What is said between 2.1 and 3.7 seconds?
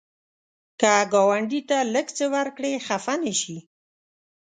څه ورکړې، خفه نشي